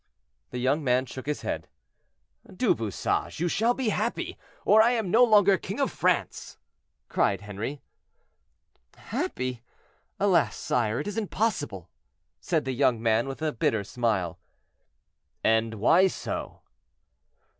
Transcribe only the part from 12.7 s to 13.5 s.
young man with